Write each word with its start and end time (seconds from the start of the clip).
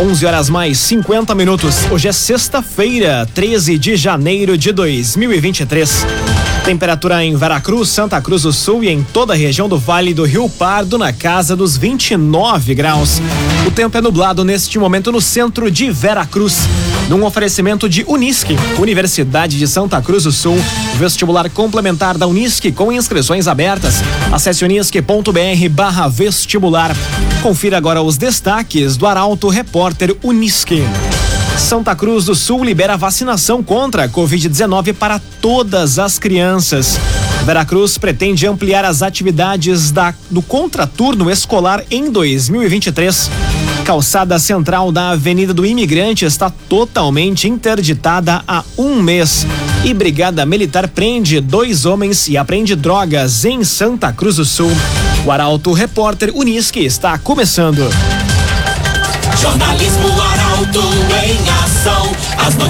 11 0.00 0.24
horas 0.24 0.48
mais 0.48 0.78
50 0.78 1.34
minutos. 1.34 1.84
Hoje 1.90 2.08
é 2.08 2.12
sexta-feira, 2.12 3.28
13 3.34 3.76
de 3.76 3.96
janeiro 3.96 4.56
de 4.56 4.72
2023. 4.72 6.06
Temperatura 6.64 7.24
em 7.24 7.34
Veracruz, 7.34 7.88
Santa 7.88 8.20
Cruz 8.20 8.42
do 8.42 8.52
Sul 8.52 8.84
e 8.84 8.88
em 8.88 9.02
toda 9.02 9.32
a 9.32 9.36
região 9.36 9.68
do 9.68 9.78
Vale 9.78 10.14
do 10.14 10.24
Rio 10.24 10.48
Pardo 10.48 10.98
na 10.98 11.12
casa 11.12 11.56
dos 11.56 11.76
29 11.76 12.74
graus. 12.74 13.20
O 13.66 13.70
tempo 13.70 13.96
é 13.96 14.00
nublado 14.00 14.44
neste 14.44 14.78
momento 14.78 15.10
no 15.10 15.20
centro 15.20 15.70
de 15.70 15.90
Veracruz. 15.90 16.68
Num 17.08 17.24
oferecimento 17.24 17.88
de 17.88 18.04
Unisque, 18.06 18.56
Universidade 18.78 19.58
de 19.58 19.66
Santa 19.66 20.00
Cruz 20.00 20.24
do 20.24 20.32
Sul, 20.32 20.56
vestibular 20.96 21.50
complementar 21.50 22.16
da 22.16 22.26
Unisque 22.26 22.70
com 22.70 22.92
inscrições 22.92 23.48
abertas. 23.48 23.96
Acesse 24.30 24.64
unisque.br 24.64 25.68
barra 25.70 26.08
vestibular. 26.08 26.94
Confira 27.42 27.78
agora 27.78 28.00
os 28.00 28.16
destaques 28.16 28.96
do 28.96 29.06
Arauto 29.06 29.48
Repórter 29.48 30.14
Unisque. 30.22 30.84
Santa 31.60 31.94
Cruz 31.94 32.24
do 32.24 32.34
Sul 32.34 32.64
libera 32.64 32.96
vacinação 32.96 33.62
contra 33.62 34.04
a 34.04 34.08
Covid-19 34.08 34.92
para 34.94 35.20
todas 35.40 35.98
as 35.98 36.18
crianças. 36.18 36.98
Veracruz 37.44 37.96
pretende 37.96 38.46
ampliar 38.46 38.84
as 38.84 39.02
atividades 39.02 39.92
da, 39.92 40.12
do 40.28 40.42
contraturno 40.42 41.30
escolar 41.30 41.84
em 41.90 42.10
2023. 42.10 43.30
Calçada 43.84 44.38
central 44.38 44.90
da 44.90 45.10
Avenida 45.10 45.54
do 45.54 45.64
Imigrante 45.64 46.24
está 46.24 46.50
totalmente 46.68 47.48
interditada 47.48 48.42
há 48.48 48.64
um 48.76 49.00
mês. 49.00 49.46
E 49.84 49.94
Brigada 49.94 50.44
Militar 50.44 50.88
prende 50.88 51.40
dois 51.40 51.86
homens 51.86 52.26
e 52.26 52.36
apreende 52.36 52.74
drogas 52.74 53.44
em 53.44 53.62
Santa 53.62 54.12
Cruz 54.12 54.36
do 54.36 54.44
Sul. 54.44 54.72
O 55.24 55.30
Arauto 55.30 55.72
Repórter 55.72 56.32
Unisque 56.34 56.80
está 56.80 57.16
começando. 57.18 57.88
Jornalismo 59.40 60.08
Arauto 60.20 60.89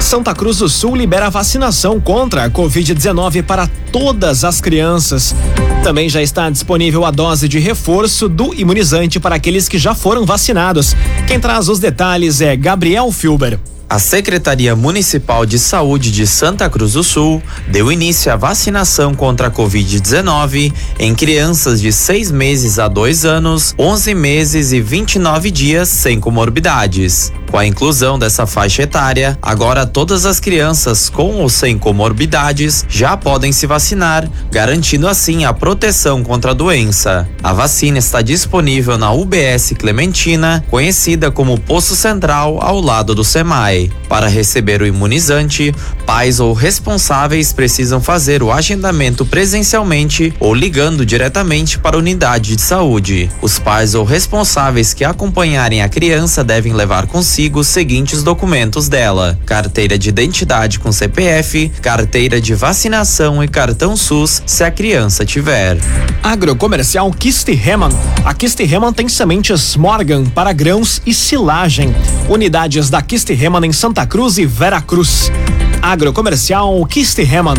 Santa 0.00 0.34
Cruz 0.34 0.58
do 0.58 0.68
Sul 0.68 0.94
libera 0.94 1.30
vacinação 1.30 2.00
contra 2.00 2.44
a 2.44 2.50
Covid-19 2.50 3.42
para 3.42 3.68
todas 3.90 4.44
as 4.44 4.60
crianças. 4.60 5.34
Também 5.82 6.08
já 6.08 6.22
está 6.22 6.48
disponível 6.50 7.04
a 7.04 7.10
dose 7.10 7.48
de 7.48 7.58
reforço 7.58 8.28
do 8.28 8.54
imunizante 8.54 9.18
para 9.18 9.34
aqueles 9.34 9.68
que 9.68 9.78
já 9.78 9.94
foram 9.94 10.24
vacinados. 10.24 10.94
Quem 11.26 11.40
traz 11.40 11.68
os 11.68 11.78
detalhes 11.78 12.40
é 12.40 12.54
Gabriel 12.56 13.10
Filber. 13.10 13.58
A 13.88 14.00
Secretaria 14.00 14.74
Municipal 14.74 15.46
de 15.46 15.60
Saúde 15.60 16.10
de 16.10 16.26
Santa 16.26 16.68
Cruz 16.68 16.94
do 16.94 17.04
Sul 17.04 17.40
deu 17.68 17.92
início 17.92 18.32
à 18.32 18.36
vacinação 18.36 19.14
contra 19.14 19.46
a 19.46 19.50
Covid-19 19.50 20.72
em 20.98 21.14
crianças 21.14 21.80
de 21.80 21.92
seis 21.92 22.32
meses 22.32 22.80
a 22.80 22.88
dois 22.88 23.24
anos, 23.24 23.76
11 23.78 24.12
meses 24.12 24.72
e 24.72 24.80
29 24.80 25.52
dias 25.52 25.88
sem 25.88 26.18
comorbidades. 26.18 27.32
Com 27.48 27.58
a 27.58 27.64
inclusão 27.64 28.18
dessa 28.18 28.44
faixa 28.44 28.82
etária, 28.82 29.38
agora 29.40 29.86
todas 29.86 30.26
as 30.26 30.40
crianças 30.40 31.08
com 31.08 31.36
ou 31.36 31.48
sem 31.48 31.78
comorbidades 31.78 32.84
já 32.88 33.16
podem 33.16 33.52
se 33.52 33.68
vacinar, 33.68 34.28
garantindo 34.50 35.06
assim 35.06 35.44
a 35.44 35.52
proteção 35.54 36.24
contra 36.24 36.50
a 36.50 36.54
doença. 36.54 37.28
A 37.40 37.52
vacina 37.52 37.98
está 37.98 38.20
disponível 38.20 38.98
na 38.98 39.12
UBS 39.12 39.74
Clementina, 39.78 40.64
conhecida 40.68 41.30
como 41.30 41.58
Poço 41.60 41.94
Central, 41.94 42.58
ao 42.60 42.80
lado 42.80 43.14
do 43.14 43.22
SEMAI. 43.22 43.75
Para 44.08 44.28
receber 44.28 44.82
o 44.82 44.86
imunizante, 44.86 45.74
pais 46.06 46.40
ou 46.40 46.52
responsáveis 46.52 47.52
precisam 47.52 48.00
fazer 48.00 48.42
o 48.42 48.52
agendamento 48.52 49.24
presencialmente 49.26 50.32
ou 50.40 50.54
ligando 50.54 51.04
diretamente 51.04 51.78
para 51.78 51.96
a 51.96 51.98
unidade 51.98 52.56
de 52.56 52.62
saúde. 52.62 53.30
Os 53.42 53.58
pais 53.58 53.94
ou 53.94 54.04
responsáveis 54.04 54.94
que 54.94 55.04
acompanharem 55.04 55.82
a 55.82 55.88
criança 55.88 56.42
devem 56.42 56.72
levar 56.72 57.06
consigo 57.06 57.60
os 57.60 57.66
seguintes 57.66 58.22
documentos 58.22 58.88
dela: 58.88 59.38
carteira 59.44 59.98
de 59.98 60.08
identidade 60.08 60.78
com 60.78 60.92
CPF, 60.92 61.70
carteira 61.82 62.40
de 62.40 62.54
vacinação 62.54 63.42
e 63.42 63.48
cartão 63.48 63.96
SUS, 63.96 64.42
se 64.46 64.64
a 64.64 64.70
criança 64.70 65.24
tiver. 65.24 65.78
Agrocomercial 66.22 67.10
Kist 67.12 67.48
Heman. 67.48 67.90
A 68.24 68.34
Kist 68.34 68.60
Heman 68.60 68.92
tem 68.92 69.08
sementes 69.08 69.76
Morgan 69.76 70.24
para 70.24 70.52
grãos 70.52 71.00
e 71.06 71.14
silagem. 71.14 71.94
Unidades 72.28 72.90
da 72.90 73.00
Kist 73.02 73.30
Heman 73.30 73.65
em 73.66 73.72
Santa 73.72 74.06
Cruz 74.06 74.38
e 74.38 74.46
Vera 74.46 74.80
Cruz. 74.80 75.30
Agrocomercial 75.82 76.86
Kist 76.86 77.18
Heman. 77.18 77.56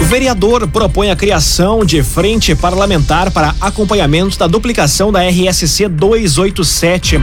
O 0.00 0.04
vereador 0.04 0.68
propõe 0.68 1.10
a 1.10 1.16
criação 1.16 1.84
de 1.84 2.00
frente 2.04 2.54
parlamentar 2.54 3.32
para 3.32 3.56
acompanhamento 3.60 4.38
da 4.38 4.46
duplicação 4.46 5.10
da 5.10 5.20
RSC 5.28 5.88
287. 5.88 7.20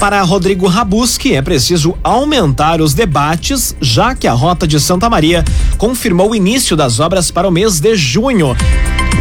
Para 0.00 0.22
Rodrigo 0.22 0.66
Rabuski, 0.66 1.34
é 1.34 1.42
preciso 1.42 1.94
aumentar 2.02 2.80
os 2.80 2.94
debates, 2.94 3.76
já 3.78 4.14
que 4.14 4.26
a 4.26 4.32
Rota 4.32 4.66
de 4.66 4.80
Santa 4.80 5.10
Maria 5.10 5.44
confirmou 5.76 6.30
o 6.30 6.34
início 6.34 6.74
das 6.74 6.98
obras 6.98 7.30
para 7.30 7.46
o 7.46 7.50
mês 7.50 7.78
de 7.78 7.94
junho. 7.94 8.56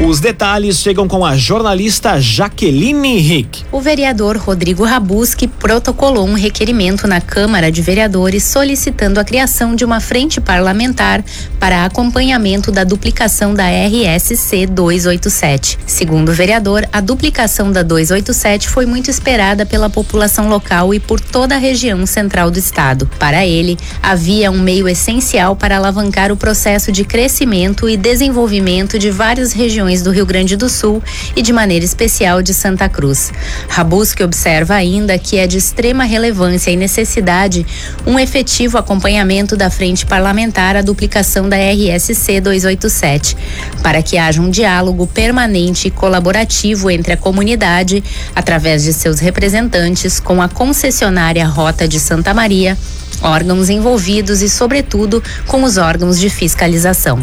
Os 0.04 0.20
detalhes 0.20 0.80
chegam 0.80 1.08
com 1.08 1.26
a 1.26 1.38
jornalista 1.38 2.20
Jaqueline 2.20 3.18
Rick. 3.18 3.64
O 3.72 3.80
vereador 3.80 4.36
Rodrigo 4.36 4.84
Rabuski 4.84 5.48
protocolou 5.48 6.28
um 6.28 6.34
requerimento 6.34 7.08
na 7.08 7.22
Câmara 7.22 7.72
de 7.72 7.82
Vereadores 7.82 8.44
solicitando 8.44 9.22
a 9.22 9.24
criação 9.24 9.74
de 9.74 9.86
uma 9.86 10.02
frente 10.02 10.42
parlamentar 10.42 11.24
para 11.62 11.86
acompanhamento 11.86 12.74
da 12.74 12.84
duplicação 12.84 13.54
da 13.54 13.68
RSC 13.70 14.68
287. 14.68 15.80
Segundo 15.88 16.30
o 16.30 16.34
vereador, 16.34 16.86
a 16.92 17.00
duplicação 17.00 17.72
da 17.72 17.82
287 17.82 18.68
foi 18.68 18.86
muito 18.86 19.10
esperada 19.10 19.66
pela 19.66 19.90
população 19.90 20.50
local 20.50 20.94
e 20.94 21.00
por 21.00 21.22
toda 21.22 21.56
a 21.56 21.58
região 21.58 22.06
central 22.06 22.52
do 22.52 22.60
estado. 22.60 23.10
Para 23.18 23.46
ele, 23.46 23.78
havia 24.04 24.52
um 24.52 24.60
meio 24.60 24.90
essencial 24.90 25.56
para 25.56 25.78
alavancar 25.78 26.34
o 26.34 26.38
processo 26.38 26.92
de 26.92 27.06
crescimento 27.06 27.88
e 27.88 27.96
desenvolvimento 27.96 29.00
de 29.00 29.10
várias 29.10 29.54
regiões 29.54 29.84
regiões 29.85 30.01
do 30.01 30.12
Rio 30.12 30.25
Grande 30.25 30.56
do 30.56 30.68
Sul 30.68 31.01
e 31.35 31.41
de 31.41 31.53
maneira 31.53 31.85
especial 31.85 32.41
de 32.41 32.53
Santa 32.53 32.90
Cruz. 32.90 33.31
Rabusque 33.69 34.23
observa 34.23 34.73
ainda 34.73 35.18
que 35.18 35.38
é 35.38 35.46
de 35.46 35.57
extrema 35.57 36.03
relevância 36.03 36.72
e 36.72 36.75
necessidade 36.75 37.66
um 38.06 38.18
efetivo 38.18 38.78
acompanhamento 38.78 39.56
da 39.56 39.69
frente 39.69 40.06
parlamentar 40.06 40.75
à 40.75 40.81
duplicação 40.81 41.47
da 41.47 41.57
RSC 41.57 42.41
287, 42.41 43.38
para 43.84 44.01
que 44.01 44.18
haja 44.18 44.41
um 44.41 44.50
diálogo 44.50 45.06
permanente 45.07 45.88
e 45.88 45.91
colaborativo 45.91 46.90
entre 46.90 47.13
a 47.13 47.17
comunidade, 47.17 48.03
através 48.35 48.84
de 48.84 48.94
seus 48.94 49.19
representantes, 49.19 50.19
com 50.19 50.41
a 50.41 50.50
concessionária 50.50 51.46
Rota 51.46 51.88
de 51.88 52.00
Santa 52.00 52.34
Maria 52.34 52.78
órgãos 53.22 53.70
envolvidos 53.70 54.42
e, 54.42 54.50
sobretudo, 54.50 55.22
com 55.48 55.64
os 55.64 55.78
órgãos 55.78 56.20
de 56.20 56.30
fiscalização. 56.30 57.20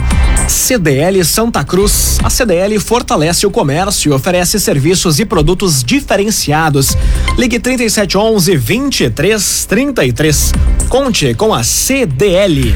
CDL 0.48 1.24
Santa 1.24 1.64
Cruz. 1.64 2.18
A 2.22 2.30
CDL 2.30 2.78
fortalece 2.78 3.46
o 3.46 3.50
comércio 3.50 4.10
e 4.10 4.14
oferece 4.14 4.58
serviços 4.60 5.18
e 5.18 5.24
produtos 5.24 5.82
diferenciados. 5.82 6.96
Ligue 7.38 7.58
3711 7.58 8.56
2333. 8.58 10.52
Conte 10.88 11.34
com 11.34 11.54
a 11.54 11.62
CDL. 11.62 12.74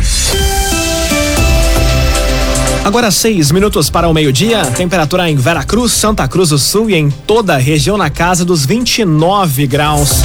Agora 2.86 3.10
seis 3.10 3.50
minutos 3.50 3.90
para 3.90 4.08
o 4.08 4.14
meio-dia, 4.14 4.64
temperatura 4.66 5.28
em 5.28 5.34
Veracruz, 5.34 5.90
Santa 5.90 6.28
Cruz 6.28 6.50
do 6.50 6.58
Sul 6.58 6.88
e 6.88 6.94
em 6.94 7.10
toda 7.10 7.54
a 7.54 7.58
região 7.58 7.98
na 7.98 8.10
casa 8.10 8.44
dos 8.44 8.64
29 8.64 9.66
graus. 9.66 10.22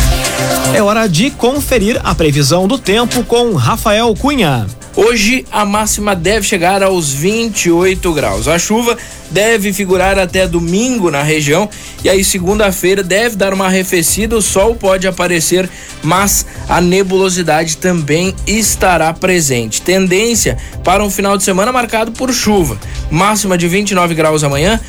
É 0.75 0.81
hora 0.81 1.07
de 1.07 1.29
conferir 1.31 1.99
a 2.03 2.15
previsão 2.15 2.67
do 2.67 2.77
tempo 2.77 3.23
com 3.23 3.53
Rafael 3.53 4.13
Cunha. 4.15 4.67
Hoje 4.95 5.45
a 5.51 5.65
máxima 5.65 6.13
deve 6.13 6.45
chegar 6.45 6.83
aos 6.83 7.13
28 7.13 8.11
graus. 8.13 8.47
A 8.47 8.59
chuva 8.59 8.97
deve 9.29 9.71
figurar 9.71 10.19
até 10.19 10.45
domingo 10.45 11.09
na 11.09 11.23
região 11.23 11.69
e 12.03 12.09
aí 12.09 12.23
segunda-feira 12.23 13.01
deve 13.01 13.37
dar 13.37 13.53
uma 13.53 13.67
arrefecida, 13.67 14.35
o 14.35 14.41
sol 14.41 14.75
pode 14.75 15.07
aparecer, 15.07 15.69
mas 16.03 16.45
a 16.67 16.81
nebulosidade 16.81 17.77
também 17.77 18.35
estará 18.45 19.13
presente. 19.13 19.81
Tendência 19.81 20.57
para 20.83 21.03
um 21.03 21.09
final 21.09 21.37
de 21.37 21.43
semana 21.43 21.71
marcado 21.71 22.11
por 22.11 22.33
chuva. 22.33 22.77
Máxima 23.09 23.57
de 23.57 23.69
29 23.69 24.13
graus 24.13 24.43
amanhã, 24.43 24.79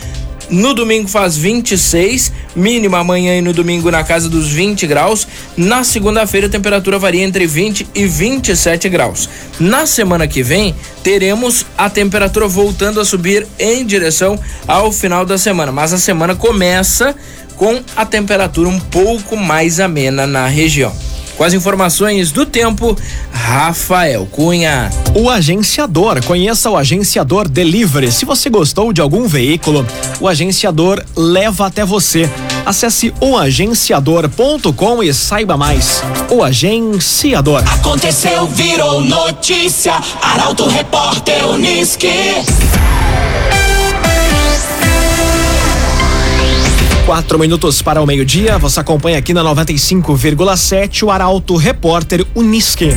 No 0.52 0.74
domingo 0.74 1.08
faz 1.08 1.34
26, 1.34 2.30
mínima 2.54 2.98
amanhã 2.98 3.38
e 3.38 3.40
no 3.40 3.54
domingo 3.54 3.90
na 3.90 4.04
casa 4.04 4.28
dos 4.28 4.50
20 4.50 4.86
graus. 4.86 5.26
Na 5.56 5.82
segunda-feira 5.82 6.46
a 6.46 6.50
temperatura 6.50 6.98
varia 6.98 7.22
entre 7.22 7.46
20 7.46 7.88
e 7.94 8.04
27 8.04 8.86
graus. 8.90 9.30
Na 9.58 9.86
semana 9.86 10.28
que 10.28 10.42
vem, 10.42 10.76
teremos 11.02 11.64
a 11.76 11.88
temperatura 11.88 12.46
voltando 12.46 13.00
a 13.00 13.04
subir 13.04 13.46
em 13.58 13.82
direção 13.86 14.38
ao 14.68 14.92
final 14.92 15.24
da 15.24 15.38
semana, 15.38 15.72
mas 15.72 15.94
a 15.94 15.98
semana 15.98 16.34
começa 16.34 17.16
com 17.56 17.80
a 17.96 18.04
temperatura 18.04 18.68
um 18.68 18.78
pouco 18.78 19.38
mais 19.38 19.80
amena 19.80 20.26
na 20.26 20.46
região. 20.48 20.94
Com 21.42 21.46
as 21.46 21.54
informações 21.54 22.30
do 22.30 22.46
tempo, 22.46 22.96
Rafael 23.32 24.28
Cunha. 24.30 24.88
O 25.12 25.28
agenciador, 25.28 26.24
conheça 26.24 26.70
o 26.70 26.76
agenciador 26.76 27.48
Delivery. 27.48 28.12
Se 28.12 28.24
você 28.24 28.48
gostou 28.48 28.92
de 28.92 29.00
algum 29.00 29.26
veículo, 29.26 29.84
o 30.20 30.28
agenciador 30.28 31.04
leva 31.16 31.66
até 31.66 31.84
você. 31.84 32.30
Acesse 32.64 33.12
oagenciador.com 33.20 35.02
e 35.02 35.12
saiba 35.12 35.56
mais. 35.56 36.00
O 36.30 36.44
agenciador. 36.44 37.64
Aconteceu, 37.74 38.46
virou 38.46 39.00
notícia. 39.00 39.94
Arauto 40.22 40.68
Repórter 40.68 41.44
Uniski. 41.48 42.06
Quatro 47.06 47.36
minutos 47.36 47.82
para 47.82 48.00
o 48.00 48.06
meio-dia. 48.06 48.58
Você 48.58 48.78
acompanha 48.78 49.18
aqui 49.18 49.34
na 49.34 49.42
95,7 49.42 51.02
o 51.02 51.10
Arauto 51.10 51.56
Repórter 51.56 52.24
Unisque. 52.32 52.90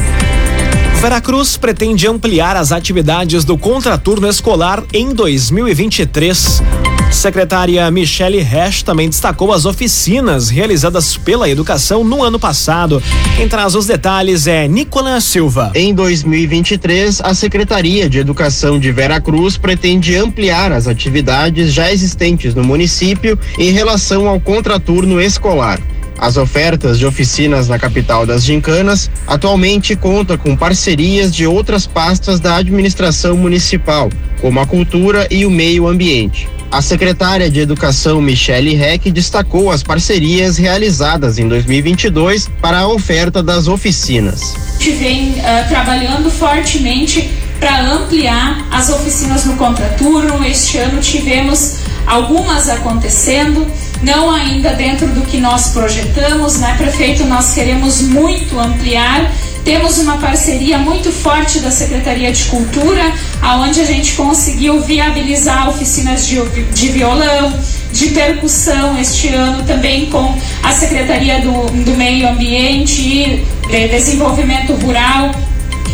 Veracruz 1.02 1.58
pretende 1.58 2.08
ampliar 2.08 2.56
as 2.56 2.72
atividades 2.72 3.44
do 3.44 3.58
contraturno 3.58 4.28
escolar 4.28 4.84
em 4.94 5.12
2023. 5.12 6.95
Secretária 7.16 7.90
Michele 7.90 8.42
Resch 8.42 8.84
também 8.84 9.10
destacou 9.10 9.54
as 9.54 9.66
oficinas 9.66 10.50
realizadas 10.50 11.16
pela 11.18 11.50
educação 11.50 12.04
no 12.04 12.22
ano 12.22 12.38
passado. 12.38 13.02
Quem 13.38 13.48
traz 13.48 13.74
os 13.74 13.88
detalhes 13.88 14.46
é 14.48 14.68
Nicolas 14.68 15.24
Silva. 15.24 15.72
Em 15.74 15.94
2023, 15.94 17.22
a 17.22 17.34
Secretaria 17.34 18.10
de 18.10 18.20
Educação 18.20 18.78
de 18.78 18.92
Veracruz 18.92 19.58
pretende 19.58 20.16
ampliar 20.16 20.72
as 20.72 20.88
atividades 20.88 21.74
já 21.74 21.92
existentes 21.92 22.54
no 22.54 22.64
município 22.64 23.40
em 23.58 23.72
relação 23.72 24.28
ao 24.28 24.40
contraturno 24.40 25.20
escolar. 25.20 25.80
As 26.18 26.38
ofertas 26.38 27.00
de 27.00 27.06
oficinas 27.06 27.68
na 27.68 27.80
capital 27.80 28.26
das 28.26 28.44
gincanas 28.44 29.10
atualmente 29.26 29.96
conta 29.96 30.38
com 30.38 30.56
parcerias 30.56 31.34
de 31.34 31.48
outras 31.48 31.88
pastas 31.88 32.40
da 32.40 32.58
administração 32.58 33.36
municipal, 33.36 34.10
como 34.42 34.60
a 34.60 34.66
cultura 34.66 35.28
e 35.32 35.46
o 35.46 35.50
meio 35.50 35.88
ambiente. 35.88 36.48
A 36.72 36.82
secretária 36.82 37.50
de 37.50 37.60
Educação, 37.60 38.22
Michele 38.22 38.76
Reck, 38.76 39.10
destacou 39.12 39.72
as 39.72 39.82
parcerias 39.82 40.58
realizadas 40.58 41.40
em 41.40 41.48
2022 41.48 42.50
para 42.62 42.80
a 42.80 42.88
oferta 42.88 43.42
das 43.42 43.68
oficinas. 43.68 44.56
A 44.56 44.84
gente 44.84 44.92
vem 44.98 45.30
uh, 45.32 45.68
trabalhando 45.70 46.30
fortemente 46.30 47.30
para 47.60 47.82
ampliar 47.82 48.68
as 48.72 48.90
oficinas 48.90 49.46
no 49.46 49.56
contraturno. 49.56 50.44
Este 50.46 50.78
ano 50.78 51.00
tivemos 51.00 51.78
algumas 52.06 52.70
acontecendo, 52.70 53.66
não 54.02 54.30
ainda 54.30 54.74
dentro 54.74 55.08
do 55.08 55.22
que 55.22 55.38
nós 55.38 55.70
projetamos, 55.70 56.58
né, 56.58 56.76
prefeito? 56.78 57.26
Nós 57.26 57.54
queremos 57.54 58.02
muito 58.02 58.60
ampliar 58.60 59.32
temos 59.66 59.98
uma 59.98 60.18
parceria 60.20 60.78
muito 60.78 61.12
forte 61.12 61.60
da 61.60 61.72
Secretaria 61.72 62.32
de 62.32 62.46
Cultura, 62.46 63.02
aonde 63.42 63.82
a 63.82 63.86
gente 63.86 64.14
conseguiu 64.14 64.80
viabilizar 64.82 65.68
oficinas 65.68 66.28
de, 66.28 66.40
de 66.72 66.88
violão, 66.90 67.52
de 67.92 68.10
percussão 68.10 68.98
este 68.98 69.30
ano 69.30 69.64
também 69.64 70.06
com 70.06 70.38
a 70.62 70.72
Secretaria 70.72 71.42
do, 71.42 71.84
do 71.84 71.96
Meio 71.98 72.30
Ambiente 72.30 73.02
e 73.02 73.46
de 73.68 73.88
Desenvolvimento 73.88 74.74
Rural 74.74 75.32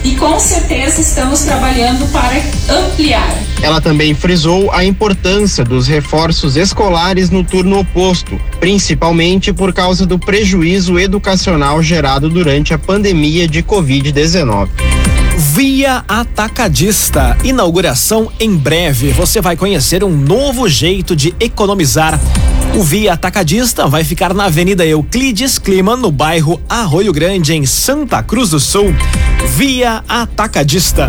e 0.03 0.15
com 0.15 0.39
certeza 0.39 1.01
estamos 1.01 1.41
trabalhando 1.41 2.11
para 2.11 2.41
ampliar. 2.69 3.37
Ela 3.61 3.79
também 3.79 4.13
frisou 4.13 4.71
a 4.71 4.83
importância 4.83 5.63
dos 5.63 5.87
reforços 5.87 6.55
escolares 6.55 7.29
no 7.29 7.43
turno 7.43 7.79
oposto, 7.79 8.39
principalmente 8.59 9.53
por 9.53 9.73
causa 9.73 10.05
do 10.05 10.17
prejuízo 10.17 10.99
educacional 10.99 11.81
gerado 11.83 12.29
durante 12.29 12.73
a 12.73 12.79
pandemia 12.79 13.47
de 13.47 13.61
Covid-19. 13.61 14.69
Via 15.53 16.03
Atacadista. 16.07 17.37
Inauguração 17.43 18.31
em 18.39 18.55
breve. 18.55 19.11
Você 19.11 19.41
vai 19.41 19.55
conhecer 19.55 20.03
um 20.03 20.15
novo 20.15 20.67
jeito 20.67 21.15
de 21.15 21.35
economizar. 21.39 22.19
O 22.73 22.83
Via 22.83 23.13
Atacadista 23.13 23.85
vai 23.85 24.03
ficar 24.05 24.33
na 24.33 24.45
Avenida 24.45 24.85
Euclides 24.85 25.59
Clima, 25.59 25.97
no 25.97 26.09
bairro 26.09 26.61
Arroio 26.69 27.11
Grande, 27.11 27.53
em 27.53 27.65
Santa 27.65 28.23
Cruz 28.23 28.51
do 28.51 28.61
Sul. 28.61 28.95
Via 29.57 30.01
Atacadista. 30.07 31.05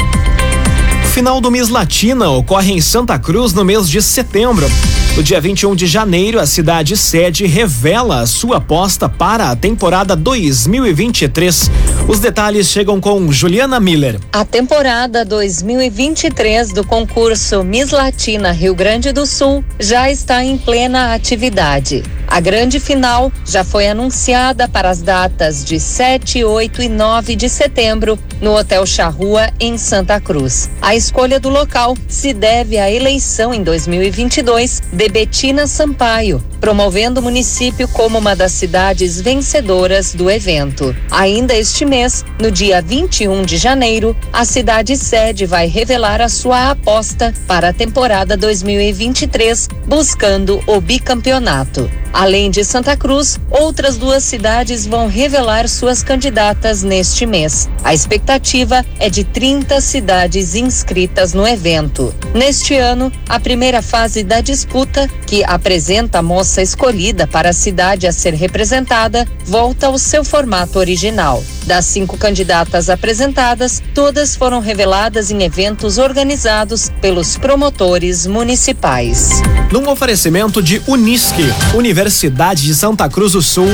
Final 1.14 1.41
do 1.41 1.53
mês 1.53 1.69
Latina 1.69 2.29
ocorre 2.31 2.73
em 2.73 2.81
Santa 2.81 3.17
Cruz 3.17 3.53
no 3.53 3.64
mês 3.64 3.88
de 3.88 4.03
setembro. 4.03 4.67
No 5.14 5.23
dia 5.23 5.38
21 5.38 5.76
de 5.76 5.87
janeiro, 5.87 6.41
a 6.41 6.47
cidade 6.47 6.97
sede 6.97 7.44
revela 7.47 8.20
a 8.20 8.26
sua 8.26 8.56
aposta 8.56 9.11
para 9.11 9.50
a 9.50 9.56
temporada 9.56 10.17
2023. 10.17 11.70
Os 12.09 12.19
detalhes 12.19 12.69
chegam 12.69 12.99
com 12.99 13.31
Juliana 13.31 13.79
Miller. 13.79 14.19
A 14.32 14.43
temporada 14.43 15.23
2023 15.23 16.73
do 16.73 16.82
concurso 16.82 17.62
Miss 17.62 17.91
Latina 17.91 18.53
Rio 18.53 18.75
Grande 18.75 19.12
do 19.12 19.26
Sul 19.26 19.62
já 19.79 20.11
está 20.11 20.43
em 20.43 20.56
plena 20.56 21.12
atividade. 21.12 22.03
A 22.32 22.40
grande 22.40 22.81
final 22.81 23.31
já 23.44 23.62
foi 23.62 23.87
anunciada 23.87 24.67
para 24.67 24.88
as 24.88 25.02
datas 25.02 25.62
de 25.62 25.79
7, 25.79 26.43
8 26.43 26.81
e 26.81 26.88
9 26.88 27.37
de 27.37 27.46
setembro 27.46 28.19
no 28.40 28.56
Hotel 28.56 28.87
Charrua, 28.87 29.50
em 29.61 29.76
Santa 29.76 30.19
Cruz. 30.19 30.70
A 30.81 30.96
escolha 30.96 31.38
do 31.38 31.50
local 31.50 31.94
se 32.08 32.32
deve 32.32 32.79
à 32.79 32.90
eleição 32.90 33.52
em 33.52 33.62
2022 33.62 34.81
de 34.90 35.08
Betina 35.11 35.67
Sampaio, 35.67 36.43
promovendo 36.62 37.19
o 37.19 37.23
município 37.25 37.88
como 37.88 38.20
uma 38.20 38.37
das 38.37 38.53
cidades 38.53 39.20
vencedoras 39.20 40.14
do 40.14 40.31
evento. 40.31 40.94
Ainda 41.11 41.56
este 41.56 41.85
mês, 41.85 42.25
no 42.41 42.53
dia 42.53 42.81
21 42.81 43.43
de 43.43 43.56
janeiro, 43.56 44.17
a 44.32 44.44
cidade 44.44 44.97
sede 44.97 45.44
vai 45.44 45.67
revelar 45.67 46.20
a 46.20 46.29
sua 46.29 46.70
aposta 46.70 47.35
para 47.49 47.70
a 47.70 47.73
temporada 47.73 48.37
2023, 48.37 49.69
buscando 49.88 50.62
o 50.69 50.81
bicampeonato. 50.81 51.91
Além 52.12 52.50
de 52.50 52.62
Santa 52.62 52.94
Cruz, 52.94 53.41
outras 53.50 53.97
duas 53.97 54.23
cidades 54.23 54.87
vão 54.87 55.09
revelar 55.09 55.67
suas 55.67 56.03
candidatas 56.03 56.82
neste 56.82 57.25
mês. 57.25 57.70
A 57.82 57.94
expectativa 57.94 58.85
é 58.99 59.09
de 59.09 59.25
30 59.25 59.81
cidades 59.81 60.54
inscritas 60.54 61.33
no 61.33 61.49
evento. 61.49 62.14
Neste 62.35 62.76
ano, 62.76 63.11
a 63.28 63.40
primeira 63.40 63.81
fase 63.81 64.23
da 64.23 64.42
disputa, 64.42 65.09
que 65.26 65.42
apresenta 65.42 66.19
a 66.19 66.23
escolhida 66.61 67.26
para 67.26 67.50
a 67.50 67.52
cidade 67.52 68.06
a 68.06 68.12
ser 68.12 68.35
representada, 68.35 69.26
volta 69.47 69.87
ao 69.87 69.97
seu 69.97 70.25
formato 70.25 70.78
original. 70.78 71.42
Das 71.64 71.85
cinco 71.85 72.18
candidatas 72.18 72.90
apresentadas, 72.90 73.80
todas 73.94 74.35
foram 74.35 74.61
reveladas 74.61 75.30
em 75.30 75.42
eventos 75.44 75.97
organizados 75.97 76.90
pelos 77.00 77.37
promotores 77.37 78.26
municipais. 78.26 79.40
Num 79.71 79.88
oferecimento 79.88 80.61
de 80.61 80.82
Unisque, 80.87 81.44
Universidade 81.75 82.62
de 82.62 82.75
Santa 82.75 83.09
Cruz 83.09 83.32
do 83.32 83.40
Sul, 83.40 83.68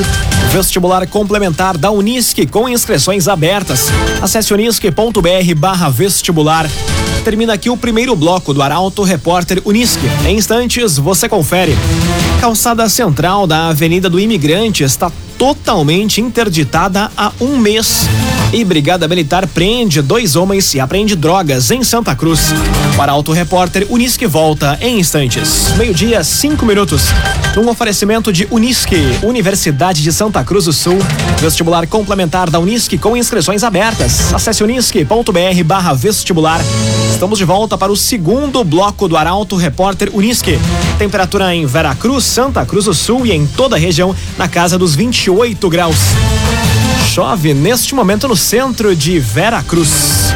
vestibular 0.51 1.05
complementar 1.07 1.77
da 1.77 1.89
Unisque 1.89 2.45
com 2.45 2.69
inscrições 2.69 3.27
abertas. 3.27 3.87
Acesse 4.21 4.53
unisque.br 4.53 5.89
vestibular. 5.91 6.69
Termina 7.23 7.53
aqui 7.53 7.69
o 7.69 7.77
primeiro 7.77 8.15
bloco 8.15 8.53
do 8.53 8.61
Arauto 8.61 9.03
Repórter 9.03 9.61
Unisque. 9.65 10.05
Em 10.25 10.37
instantes, 10.37 10.97
você 10.97 11.27
confere. 11.27 11.75
Calçada 12.39 12.68
central 12.87 13.47
da 13.47 13.69
Avenida 13.69 14.09
do 14.09 14.19
Imigrante 14.19 14.83
está 14.83 15.11
totalmente 15.37 16.21
interditada 16.21 17.11
há 17.17 17.31
um 17.41 17.57
mês. 17.57 18.07
E 18.51 18.65
Brigada 18.65 19.07
Militar 19.07 19.45
prende 19.45 20.01
dois 20.01 20.35
homens 20.35 20.73
e 20.73 20.79
apreende 20.79 21.15
drogas 21.15 21.69
em 21.69 21.83
Santa 21.83 22.15
Cruz. 22.15 22.47
Para 22.97 23.11
Auto 23.11 23.31
Repórter, 23.31 23.85
Unisque 23.89 24.25
volta 24.25 24.75
em 24.81 24.99
instantes. 24.99 25.71
Meio-dia, 25.77 26.23
cinco 26.23 26.65
minutos. 26.65 27.03
Um 27.55 27.69
oferecimento 27.69 28.33
de 28.33 28.47
Unisque, 28.49 28.97
Universidade 29.21 30.01
de 30.01 30.11
Santa 30.11 30.43
Cruz 30.43 30.65
do 30.65 30.73
Sul. 30.73 30.97
Vestibular 31.39 31.85
complementar 31.85 32.49
da 32.49 32.59
Unisque 32.59 32.97
com 32.97 33.15
inscrições 33.15 33.63
abertas. 33.63 34.33
Acesse 34.33 34.63
unisque.br 34.63 35.63
barra 35.63 35.93
vestibular. 35.93 36.59
Estamos 37.11 37.37
de 37.37 37.45
volta 37.45 37.77
para 37.77 37.91
o 37.91 37.97
segundo 37.97 38.63
bloco 38.63 39.07
do 39.07 39.15
Arauto 39.15 39.57
Repórter 39.57 40.09
Unisque. 40.11 40.59
Temperatura 40.97 41.53
em 41.53 41.67
Veracruz, 41.67 42.23
Santa 42.23 42.65
Cruz 42.65 42.85
do 42.85 42.95
Sul 42.95 43.27
e 43.27 43.31
em 43.31 43.45
toda 43.45 43.75
a 43.75 43.79
região 43.79 44.15
na 44.39 44.47
casa 44.47 44.75
dos 44.75 44.95
28 44.95 45.69
graus. 45.69 45.97
Chove 47.07 47.53
neste 47.53 47.95
momento 47.95 48.27
no 48.27 48.35
centro 48.35 48.95
de 48.95 49.19
Vera 49.19 49.63
Cruz. 49.63 50.33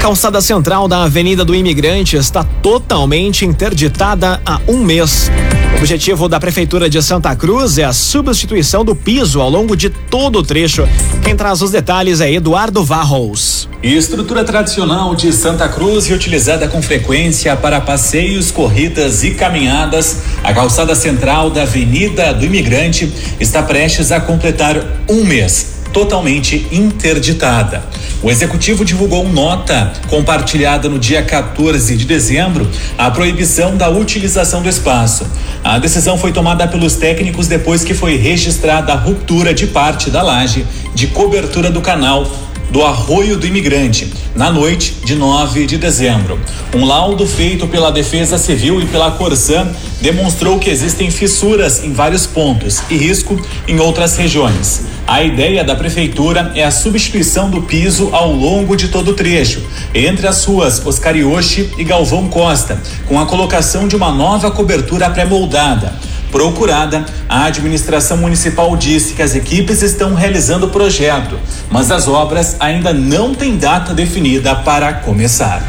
Calçada 0.00 0.40
central 0.42 0.86
da 0.86 1.04
Avenida 1.04 1.46
do 1.46 1.54
Imigrante 1.54 2.16
está 2.16 2.44
totalmente 2.44 3.46
interditada 3.46 4.40
há 4.44 4.60
um 4.68 4.84
mês. 4.84 5.30
O 5.74 5.78
objetivo 5.78 6.28
da 6.28 6.38
Prefeitura 6.38 6.90
de 6.90 7.02
Santa 7.02 7.34
Cruz 7.34 7.78
é 7.78 7.84
a 7.84 7.92
substituição 7.92 8.84
do 8.84 8.94
piso 8.94 9.40
ao 9.40 9.48
longo 9.48 9.74
de 9.74 9.88
todo 9.88 10.40
o 10.40 10.42
trecho. 10.42 10.86
Quem 11.22 11.34
traz 11.34 11.62
os 11.62 11.70
detalhes 11.70 12.20
é 12.20 12.30
Eduardo 12.30 12.84
Varros. 12.84 13.66
Estrutura 13.84 14.42
tradicional 14.44 15.14
de 15.14 15.30
Santa 15.30 15.68
Cruz 15.68 16.08
e 16.08 16.14
utilizada 16.14 16.66
com 16.66 16.80
frequência 16.80 17.54
para 17.54 17.82
passeios, 17.82 18.50
corridas 18.50 19.22
e 19.22 19.32
caminhadas, 19.32 20.20
a 20.42 20.54
calçada 20.54 20.94
central 20.94 21.50
da 21.50 21.64
Avenida 21.64 22.32
do 22.32 22.46
Imigrante 22.46 23.12
está 23.38 23.62
prestes 23.62 24.10
a 24.10 24.18
completar 24.18 24.82
um 25.06 25.22
mês 25.24 25.82
totalmente 25.92 26.66
interditada. 26.72 27.84
O 28.22 28.30
executivo 28.30 28.86
divulgou 28.86 29.28
nota 29.28 29.92
compartilhada 30.08 30.88
no 30.88 30.98
dia 30.98 31.22
14 31.22 31.94
de 31.94 32.06
dezembro 32.06 32.66
a 32.96 33.10
proibição 33.10 33.76
da 33.76 33.90
utilização 33.90 34.62
do 34.62 34.68
espaço. 34.68 35.26
A 35.62 35.78
decisão 35.78 36.16
foi 36.16 36.32
tomada 36.32 36.66
pelos 36.66 36.94
técnicos 36.96 37.48
depois 37.48 37.84
que 37.84 37.92
foi 37.92 38.16
registrada 38.16 38.94
a 38.94 38.96
ruptura 38.96 39.52
de 39.52 39.66
parte 39.66 40.10
da 40.10 40.22
laje 40.22 40.64
de 40.94 41.08
cobertura 41.08 41.70
do 41.70 41.82
canal 41.82 42.26
do 42.74 42.82
Arroio 42.82 43.36
do 43.36 43.46
Imigrante, 43.46 44.12
na 44.34 44.50
noite 44.50 44.96
de 45.04 45.14
9 45.14 45.64
de 45.64 45.78
dezembro. 45.78 46.40
Um 46.74 46.84
laudo 46.84 47.24
feito 47.24 47.68
pela 47.68 47.92
Defesa 47.92 48.36
Civil 48.36 48.82
e 48.82 48.86
pela 48.86 49.12
Corsã 49.12 49.68
demonstrou 50.00 50.58
que 50.58 50.70
existem 50.70 51.08
fissuras 51.08 51.84
em 51.84 51.92
vários 51.92 52.26
pontos 52.26 52.82
e 52.90 52.96
risco 52.96 53.40
em 53.68 53.78
outras 53.78 54.16
regiões. 54.16 54.86
A 55.06 55.22
ideia 55.22 55.62
da 55.62 55.76
prefeitura 55.76 56.50
é 56.56 56.64
a 56.64 56.72
substituição 56.72 57.48
do 57.48 57.62
piso 57.62 58.08
ao 58.12 58.32
longo 58.32 58.74
de 58.74 58.88
todo 58.88 59.12
o 59.12 59.14
trecho, 59.14 59.62
entre 59.94 60.26
as 60.26 60.44
ruas 60.44 60.84
Oscarioche 60.84 61.70
e 61.78 61.84
Galvão 61.84 62.26
Costa, 62.26 62.82
com 63.06 63.20
a 63.20 63.26
colocação 63.26 63.86
de 63.86 63.94
uma 63.94 64.10
nova 64.10 64.50
cobertura 64.50 65.08
pré-moldada. 65.10 65.92
Procurada, 66.34 67.06
a 67.28 67.44
administração 67.44 68.16
municipal 68.16 68.76
disse 68.76 69.14
que 69.14 69.22
as 69.22 69.36
equipes 69.36 69.82
estão 69.82 70.14
realizando 70.14 70.66
o 70.66 70.68
projeto, 70.68 71.38
mas 71.70 71.92
as 71.92 72.08
obras 72.08 72.56
ainda 72.58 72.92
não 72.92 73.32
têm 73.32 73.56
data 73.56 73.94
definida 73.94 74.56
para 74.56 74.94
começar. 74.94 75.64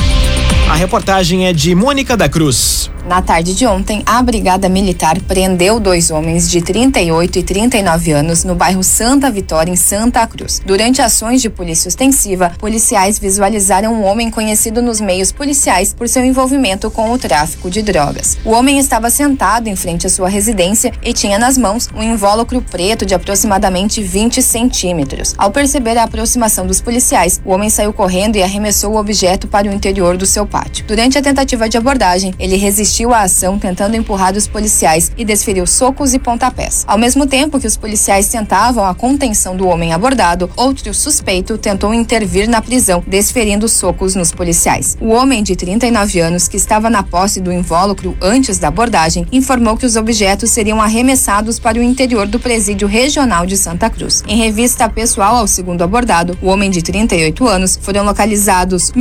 A 0.71 0.75
reportagem 0.75 1.47
é 1.47 1.51
de 1.51 1.75
Mônica 1.75 2.15
da 2.15 2.29
Cruz. 2.29 2.89
Na 3.05 3.21
tarde 3.21 3.55
de 3.55 3.65
ontem, 3.65 4.03
a 4.05 4.21
Brigada 4.21 4.69
Militar 4.69 5.19
prendeu 5.21 5.79
dois 5.79 6.11
homens 6.11 6.49
de 6.49 6.61
38 6.61 7.39
e 7.39 7.43
39 7.43 8.11
anos 8.11 8.43
no 8.43 8.53
bairro 8.53 8.83
Santa 8.83 9.29
Vitória, 9.31 9.71
em 9.71 9.75
Santa 9.75 10.25
Cruz. 10.27 10.61
Durante 10.63 11.01
ações 11.01 11.41
de 11.41 11.49
polícia 11.49 11.89
ostensiva, 11.89 12.51
policiais 12.59 13.17
visualizaram 13.17 13.93
um 13.93 14.03
homem 14.05 14.29
conhecido 14.29 14.81
nos 14.81 15.01
meios 15.01 15.31
policiais 15.31 15.93
por 15.93 16.07
seu 16.07 16.23
envolvimento 16.23 16.91
com 16.91 17.11
o 17.11 17.17
tráfico 17.17 17.71
de 17.71 17.81
drogas. 17.81 18.37
O 18.45 18.51
homem 18.51 18.77
estava 18.77 19.09
sentado 19.09 19.67
em 19.67 19.75
frente 19.75 20.05
à 20.05 20.09
sua 20.09 20.29
residência 20.29 20.93
e 21.03 21.11
tinha 21.11 21.39
nas 21.39 21.57
mãos 21.57 21.89
um 21.95 22.03
invólucro 22.03 22.61
preto 22.61 23.05
de 23.05 23.15
aproximadamente 23.15 24.01
20 24.01 24.41
centímetros. 24.43 25.33
Ao 25.37 25.51
perceber 25.51 25.97
a 25.97 26.03
aproximação 26.03 26.67
dos 26.67 26.79
policiais, 26.79 27.41
o 27.43 27.51
homem 27.51 27.69
saiu 27.69 27.91
correndo 27.91 28.35
e 28.35 28.43
arremessou 28.43 28.93
o 28.93 28.97
objeto 28.97 29.47
para 29.47 29.67
o 29.67 29.73
interior 29.73 30.15
do 30.15 30.25
seu 30.25 30.45
pátio. 30.61 30.85
Durante 30.87 31.17
a 31.17 31.21
tentativa 31.21 31.67
de 31.67 31.77
abordagem, 31.77 32.33
ele 32.37 32.55
resistiu 32.55 33.13
à 33.13 33.21
ação 33.21 33.57
tentando 33.57 33.95
empurrar 33.95 34.35
os 34.35 34.47
policiais 34.47 35.11
e 35.17 35.25
desferiu 35.25 35.65
socos 35.65 36.13
e 36.13 36.19
pontapés. 36.19 36.83
Ao 36.87 36.97
mesmo 36.97 37.25
tempo 37.25 37.59
que 37.59 37.67
os 37.67 37.77
policiais 37.77 38.27
tentavam 38.27 38.85
a 38.85 38.93
contenção 38.93 39.55
do 39.55 39.67
homem 39.67 39.93
abordado, 39.93 40.49
outro 40.55 40.93
suspeito 40.93 41.57
tentou 41.57 41.93
intervir 41.93 42.47
na 42.47 42.61
prisão, 42.61 43.03
desferindo 43.07 43.67
socos 43.67 44.15
nos 44.15 44.31
policiais. 44.31 44.97
O 45.01 45.09
homem 45.09 45.41
de 45.41 45.55
39 45.55 46.19
anos, 46.19 46.47
que 46.47 46.57
estava 46.57 46.89
na 46.89 47.01
posse 47.01 47.41
do 47.41 47.51
invólucro 47.51 48.15
antes 48.21 48.59
da 48.59 48.67
abordagem, 48.67 49.25
informou 49.31 49.77
que 49.77 49.85
os 49.85 49.95
objetos 49.95 50.51
seriam 50.51 50.81
arremessados 50.81 51.59
para 51.59 51.79
o 51.79 51.83
interior 51.83 52.27
do 52.27 52.39
presídio 52.39 52.87
regional 52.87 53.45
de 53.45 53.57
Santa 53.57 53.89
Cruz. 53.89 54.23
Em 54.27 54.37
revista 54.37 54.87
pessoal 54.87 55.37
ao 55.37 55.47
segundo 55.47 55.81
abordado, 55.81 56.37
o 56.41 56.47
homem 56.47 56.69
de 56.69 56.81
38 56.81 57.47
anos, 57.47 57.79
foram 57.81 58.03
localizados 58.03 58.91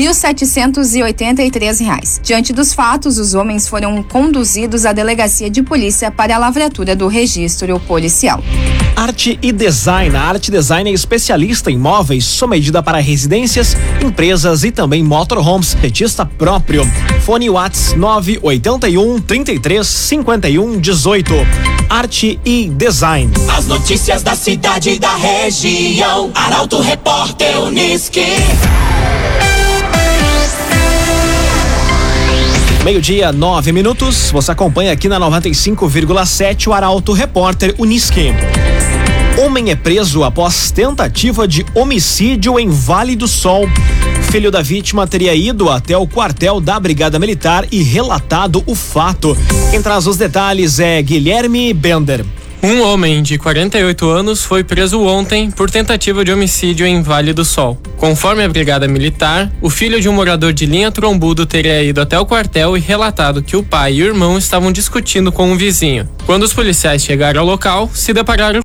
R$ 1.40 1.50
1.783. 1.50 2.20
Diante 2.22 2.52
dos 2.52 2.74
fatos, 2.74 3.18
os 3.18 3.34
homens 3.34 3.66
foram 3.66 4.02
conduzidos 4.02 4.84
à 4.84 4.92
delegacia 4.92 5.48
de 5.48 5.62
polícia 5.62 6.10
para 6.10 6.34
a 6.34 6.38
lavratura 6.38 6.94
do 6.94 7.08
registro 7.08 7.80
policial. 7.80 8.42
Arte 8.94 9.38
e 9.40 9.50
Design. 9.50 10.14
A 10.14 10.22
Arte 10.22 10.50
Design 10.50 10.90
é 10.90 10.92
especialista 10.92 11.70
em 11.70 11.78
móveis, 11.78 12.24
sob 12.24 12.50
medida 12.50 12.82
para 12.82 12.98
residências, 12.98 13.76
empresas 14.04 14.64
e 14.64 14.70
também 14.70 15.02
motorhomes. 15.02 15.74
Petista 15.74 16.26
próprio. 16.26 16.84
Fone 17.22 17.48
Whats 17.48 17.94
981 17.94 19.20
33 19.20 19.86
51 19.86 20.78
18. 20.78 21.32
Arte 21.88 22.38
e 22.44 22.68
Design. 22.68 23.32
As 23.56 23.66
notícias 23.66 24.22
da 24.22 24.34
cidade 24.34 24.90
e 24.90 24.98
da 24.98 25.14
região. 25.14 26.30
Arauto 26.34 26.80
Repórter 26.80 27.60
Uniski. 27.60 28.26
Meio-dia, 32.84 33.30
nove 33.30 33.72
minutos. 33.72 34.30
Você 34.30 34.52
acompanha 34.52 34.92
aqui 34.92 35.06
na 35.06 35.20
95,7 35.20 36.66
o 36.66 36.72
Arauto 36.72 37.12
Repórter 37.12 37.74
Uniski. 37.78 38.32
Homem 39.44 39.70
é 39.70 39.76
preso 39.76 40.24
após 40.24 40.70
tentativa 40.70 41.46
de 41.46 41.64
homicídio 41.74 42.58
em 42.58 42.70
Vale 42.70 43.14
do 43.14 43.28
Sol. 43.28 43.68
Filho 44.30 44.50
da 44.50 44.62
vítima 44.62 45.06
teria 45.06 45.34
ido 45.34 45.68
até 45.68 45.96
o 45.96 46.06
quartel 46.06 46.58
da 46.58 46.80
Brigada 46.80 47.18
Militar 47.18 47.66
e 47.70 47.82
relatado 47.82 48.62
o 48.66 48.74
fato. 48.74 49.36
Quem 49.70 49.82
traz 49.82 50.06
os 50.06 50.16
detalhes 50.16 50.78
é 50.80 51.02
Guilherme 51.02 51.74
Bender. 51.74 52.24
Um 52.62 52.82
homem 52.82 53.22
de 53.22 53.38
48 53.38 54.06
anos 54.06 54.44
foi 54.44 54.62
preso 54.62 55.00
ontem 55.00 55.50
por 55.50 55.70
tentativa 55.70 56.22
de 56.22 56.30
homicídio 56.30 56.86
em 56.86 57.00
Vale 57.00 57.32
do 57.32 57.42
Sol. 57.42 57.80
Conforme 57.96 58.44
a 58.44 58.48
Brigada 58.48 58.86
Militar, 58.86 59.50
o 59.62 59.70
filho 59.70 59.98
de 59.98 60.10
um 60.10 60.12
morador 60.12 60.52
de 60.52 60.66
linha 60.66 60.92
Trombudo 60.92 61.46
teria 61.46 61.82
ido 61.82 62.02
até 62.02 62.18
o 62.18 62.26
quartel 62.26 62.76
e 62.76 62.80
relatado 62.80 63.42
que 63.42 63.56
o 63.56 63.62
pai 63.62 63.94
e 63.94 64.02
o 64.02 64.06
irmão 64.06 64.36
estavam 64.36 64.70
discutindo 64.70 65.32
com 65.32 65.50
um 65.50 65.56
vizinho. 65.56 66.06
Quando 66.26 66.42
os 66.42 66.52
policiais 66.52 67.02
chegaram 67.02 67.40
ao 67.40 67.46
local, 67.46 67.88
se 67.94 68.12
depararam 68.12 68.60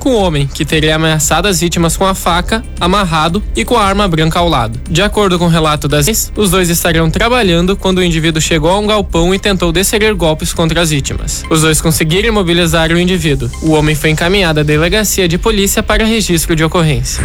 com 0.00 0.10
o 0.10 0.20
homem, 0.20 0.46
que 0.46 0.64
teria 0.64 0.96
ameaçado 0.96 1.46
as 1.46 1.60
vítimas 1.60 1.96
com 1.96 2.06
a 2.06 2.14
faca, 2.14 2.64
amarrado 2.80 3.42
e 3.54 3.64
com 3.64 3.76
a 3.76 3.84
arma 3.84 4.08
branca 4.08 4.38
ao 4.38 4.48
lado. 4.48 4.80
De 4.90 5.02
acordo 5.02 5.38
com 5.38 5.44
o 5.44 5.48
relato 5.48 5.86
das 5.86 6.08
os 6.34 6.50
dois 6.50 6.70
estariam 6.70 7.10
trabalhando 7.10 7.76
quando 7.76 7.98
o 7.98 8.02
indivíduo 8.02 8.40
chegou 8.40 8.70
a 8.70 8.78
um 8.78 8.86
galpão 8.86 9.34
e 9.34 9.38
tentou 9.38 9.70
descer 9.70 10.00
golpes 10.14 10.52
contra 10.52 10.80
as 10.80 10.90
vítimas. 10.90 11.44
Os 11.50 11.60
dois 11.60 11.80
conseguiram 11.80 12.30
imobilizar 12.30 12.90
o 12.90 12.98
indivíduo. 12.98 13.50
O 13.62 13.72
homem 13.72 13.94
foi 13.94 14.10
encaminhado 14.10 14.60
à 14.60 14.62
delegacia 14.62 15.28
de 15.28 15.36
polícia 15.36 15.82
para 15.82 16.04
registro 16.04 16.56
de 16.56 16.64
ocorrência. 16.64 17.22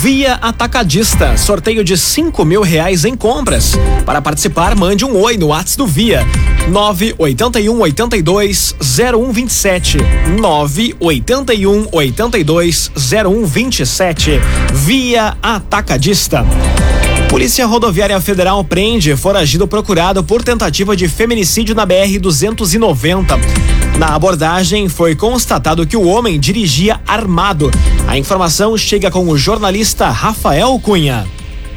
Via 0.00 0.34
Atacadista, 0.34 1.36
sorteio 1.36 1.84
de 1.84 1.98
cinco 1.98 2.44
mil 2.44 2.62
reais 2.62 3.04
em 3.04 3.14
compras. 3.14 3.74
Para 4.06 4.22
participar, 4.22 4.74
mande 4.74 5.04
um 5.04 5.20
oi 5.20 5.36
no 5.36 5.48
WhatsApp 5.48 5.76
do 5.76 5.86
Via 5.86 6.26
981 6.68 7.80
82 7.80 8.76
0127 8.80 9.98
981 10.40 11.88
82 11.92 12.13
82 12.14 12.92
0127 12.96 14.40
via 14.72 15.36
Atacadista. 15.42 16.46
Polícia 17.28 17.66
Rodoviária 17.66 18.20
Federal 18.20 18.62
prende 18.62 19.16
foragido 19.16 19.66
procurado 19.66 20.22
por 20.22 20.44
tentativa 20.44 20.94
de 20.94 21.08
feminicídio 21.08 21.74
na 21.74 21.84
BR 21.84 22.20
290. 22.20 23.36
Na 23.98 24.14
abordagem 24.14 24.88
foi 24.88 25.16
constatado 25.16 25.84
que 25.86 25.96
o 25.96 26.06
homem 26.06 26.38
dirigia 26.38 27.00
armado. 27.04 27.72
A 28.06 28.16
informação 28.16 28.78
chega 28.78 29.10
com 29.10 29.28
o 29.28 29.36
jornalista 29.36 30.08
Rafael 30.08 30.78
Cunha. 30.80 31.26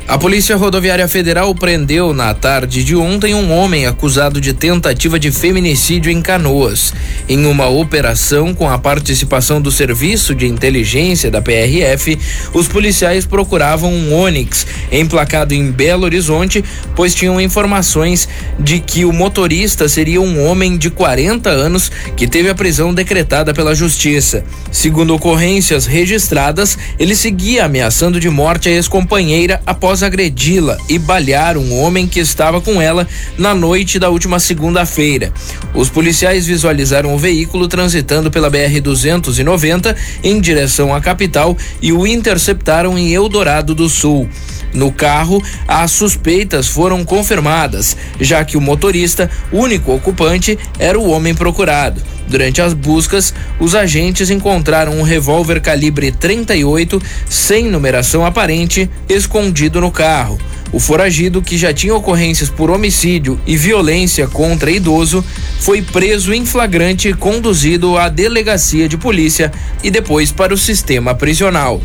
A 0.08 0.18
Polícia 0.18 0.56
Rodoviária 0.56 1.06
Federal 1.06 1.54
prendeu 1.54 2.14
na 2.14 2.34
tarde 2.34 2.82
de 2.82 2.96
ontem 2.96 3.36
um 3.36 3.52
homem 3.52 3.86
acusado 3.86 4.40
de 4.40 4.54
tentativa 4.54 5.20
de 5.20 5.34
feminicídio 5.34 6.10
em 6.10 6.22
Canoas. 6.22 6.94
Em 7.28 7.46
uma 7.46 7.68
operação 7.68 8.54
com 8.54 8.70
a 8.70 8.78
participação 8.78 9.62
do 9.62 9.70
Serviço 9.70 10.34
de 10.34 10.48
Inteligência 10.48 11.30
da 11.30 11.42
PRF, 11.42 12.18
os 12.54 12.70
policiais 12.70 13.26
procuravam 13.26 13.92
um 13.94 14.18
Onix 14.18 14.66
emplacado 14.92 15.54
em 15.54 15.72
Belo 15.72 16.06
Horizonte, 16.06 16.64
pois 16.96 17.14
tinham 17.14 17.40
informações 17.40 18.28
de 18.60 18.80
que 18.80 19.06
o 19.06 19.14
motorista 19.14 19.88
seria 19.88 20.22
um 20.22 20.46
homem 20.46 20.78
de 20.78 20.90
40 20.90 21.50
anos 21.50 21.92
que 22.16 22.28
teve 22.28 22.50
a 22.50 22.56
prisão 22.56 22.94
decretada 22.94 23.54
pela 23.54 23.76
Justiça. 23.76 24.44
Segundo 24.72 25.14
ocorrências 25.14 25.86
registradas, 25.86 26.78
ele 27.00 27.16
seguia 27.16 27.66
ameaçando 27.66 28.20
de 28.20 28.30
morte 28.30 28.70
a 28.70 28.72
ex-companheira 28.72 29.62
após 29.66 30.04
agredi-la 30.04 30.78
e 30.90 30.98
balear 30.98 31.58
um 31.58 31.80
homem 31.80 32.08
que 32.08 32.20
estava 32.20 32.62
com 32.62 32.82
ela 32.82 33.08
na 33.38 33.54
noite 33.54 34.00
da 34.00 34.10
última 34.10 34.40
segunda-feira. 34.40 35.32
Os 35.74 35.90
policiais 35.90 36.46
visualizaram 36.46 37.14
o 37.14 37.18
veículo 37.18 37.68
transitando 37.68 38.32
pela 38.32 38.50
BR-290 38.50 39.96
em 40.24 40.40
direção 40.40 40.94
à 40.94 41.02
capital 41.02 41.58
e 41.82 41.92
o 41.92 42.06
interceptaram 42.06 42.98
em 42.98 43.14
Eldorado 43.14 43.74
do 43.76 43.90
Sul. 43.90 44.28
No 44.74 44.92
carro, 44.92 45.42
as 45.68 45.92
suspeitas 45.92 46.68
foram 46.68 47.04
confirmadas, 47.04 47.96
já 48.20 48.44
que 48.44 48.58
o 48.58 48.62
motorista, 48.62 49.30
único 49.52 49.94
ocupante, 49.94 50.58
era 50.78 51.00
o 51.00 51.10
homem 51.10 51.34
procurado. 51.34 52.02
Durante 52.28 52.62
as 52.62 52.74
buscas, 52.74 53.34
os 53.60 53.74
agentes 53.74 54.30
encontraram 54.30 54.98
um 55.00 55.02
revólver 55.02 55.62
calibre 55.62 56.12
38 56.12 57.02
sem 57.30 57.70
numeração 57.70 58.26
aparente 58.26 58.90
escondido 59.08 59.80
no 59.80 59.92
carro. 59.92 60.38
O 60.72 60.80
foragido, 60.80 61.42
que 61.42 61.58
já 61.58 61.74
tinha 61.74 61.96
ocorrências 61.96 62.50
por 62.50 62.70
homicídio 62.70 63.40
e 63.46 63.56
violência 63.56 64.28
contra 64.28 64.70
idoso, 64.70 65.24
foi 65.60 65.82
preso 65.82 66.34
em 66.34 66.46
flagrante 66.46 67.08
e 67.10 67.14
conduzido 67.14 67.98
à 67.98 68.10
delegacia 68.10 68.88
de 68.88 68.98
polícia 68.98 69.52
e 69.84 69.90
depois 69.90 70.32
para 70.32 70.54
o 70.54 70.58
sistema 70.58 71.16
prisional. 71.16 71.82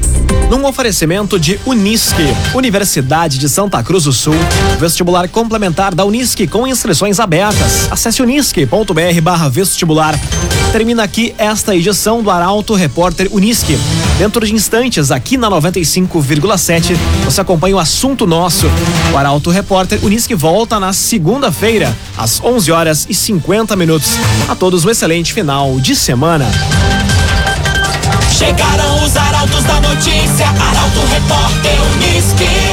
Num 0.50 0.66
oferecimento 0.66 1.38
de 1.40 1.58
Unisque, 1.64 2.26
Universidade 2.54 3.38
de 3.38 3.48
Santa 3.48 3.82
Cruz 3.82 4.04
do 4.04 4.12
Sul, 4.12 4.34
vestibular 4.78 5.26
complementar 5.28 5.94
da 5.94 6.04
Unisque 6.04 6.46
com 6.46 6.66
inscrições 6.66 7.18
abertas. 7.18 7.90
Acesse 7.90 8.20
unisque.br/vestibular. 8.20 10.14
Termina 10.70 11.02
aqui 11.04 11.34
esta 11.38 11.74
edição 11.74 12.22
do 12.22 12.30
Arauto 12.30 12.74
Repórter 12.74 13.28
Unisque. 13.30 13.78
Dentro 14.18 14.44
de 14.46 14.52
instantes, 14.54 15.10
aqui 15.10 15.38
na 15.38 15.50
95,7, 15.50 16.96
você 17.24 17.40
acompanha 17.40 17.76
o 17.76 17.78
assunto 17.78 18.26
nosso. 18.26 18.71
O 19.12 19.16
Arauto 19.16 19.50
Repórter 19.50 19.98
Unisque 20.02 20.34
volta 20.34 20.80
na 20.80 20.92
segunda-feira, 20.92 21.94
às 22.16 22.42
11 22.42 22.72
horas 22.72 23.06
e 23.08 23.14
50 23.14 23.76
minutos. 23.76 24.12
A 24.48 24.54
todos 24.54 24.84
um 24.84 24.90
excelente 24.90 25.32
final 25.32 25.78
de 25.78 25.94
semana. 25.94 26.46
Chegaram 28.30 29.04
os 29.04 29.16
arautos 29.16 29.62
da 29.64 29.80
notícia, 29.80 30.46
Arauto 30.48 31.00
Repórter 31.10 31.78
Unisque. 31.94 32.72